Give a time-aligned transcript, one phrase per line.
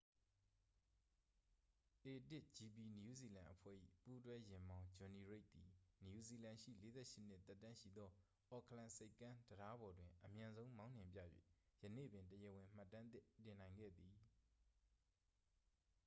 [2.03, 5.69] a1gp နယူးဇီလန်အဖွဲ့၏ ပူးတွဲယာဉ်မောင်း ဂျွန်နီရိတ်သည်
[6.05, 8.09] နယူးဇီလန်ရှိ 48 နှစ် သက်တမ်းရှိသော
[8.49, 11.19] အော့ကလန်ဆိပ်ကမ်းတံတားပေါ်တွင် အမြန်ဆုံးမောင်းနှင်ပြ၍
[11.83, 14.15] ယနေ့ပင် တရားဝင် မှတ်တမ်းသစ် တင်နိုင်ခဲ့သည်